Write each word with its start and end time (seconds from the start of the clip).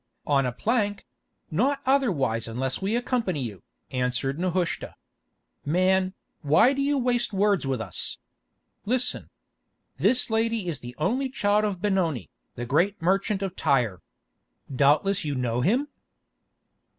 "On 0.25 0.47
a 0.47 0.51
plank; 0.51 1.05
not 1.51 1.79
otherwise 1.85 2.47
unless 2.47 2.81
we 2.81 2.95
accompany 2.95 3.43
you," 3.43 3.61
answered 3.91 4.39
Nehushta. 4.39 4.95
"Man, 5.63 6.15
why 6.41 6.73
do 6.73 6.81
you 6.81 6.97
waste 6.97 7.33
words 7.33 7.67
with 7.67 7.79
us. 7.79 8.17
Listen. 8.83 9.29
This 9.97 10.31
lady 10.31 10.67
is 10.67 10.79
the 10.79 10.95
only 10.97 11.29
child 11.29 11.65
of 11.65 11.83
Benoni, 11.83 12.31
the 12.55 12.65
great 12.65 12.99
merchant 12.99 13.43
of 13.43 13.55
Tyre. 13.55 14.01
Doubtless 14.75 15.23
you 15.23 15.35
know 15.35 15.61
him?" 15.61 15.87